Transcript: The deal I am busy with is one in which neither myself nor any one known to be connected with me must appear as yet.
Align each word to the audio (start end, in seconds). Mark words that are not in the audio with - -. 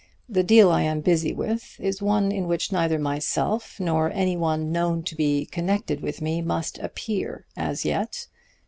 The 0.27 0.41
deal 0.41 0.71
I 0.71 0.81
am 0.81 1.01
busy 1.01 1.31
with 1.31 1.79
is 1.79 2.01
one 2.01 2.31
in 2.31 2.47
which 2.47 2.71
neither 2.71 2.97
myself 2.97 3.79
nor 3.79 4.09
any 4.09 4.35
one 4.35 4.71
known 4.71 5.03
to 5.03 5.15
be 5.15 5.45
connected 5.45 6.01
with 6.01 6.23
me 6.23 6.41
must 6.41 6.79
appear 6.79 7.45
as 7.55 7.85
yet. 7.85 8.25